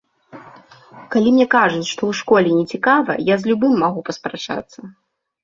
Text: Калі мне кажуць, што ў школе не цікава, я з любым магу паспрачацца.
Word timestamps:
Калі 1.15 1.29
мне 1.35 1.45
кажуць, 1.55 1.89
што 1.91 2.01
ў 2.13 2.21
школе 2.21 2.49
не 2.63 2.65
цікава, 2.73 3.11
я 3.33 3.39
з 3.43 3.53
любым 3.53 3.79
магу 3.85 3.99
паспрачацца. 4.11 4.79